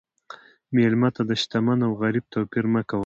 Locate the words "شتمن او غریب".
1.41-2.25